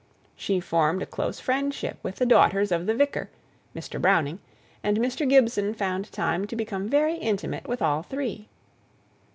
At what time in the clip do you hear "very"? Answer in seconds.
6.89-7.17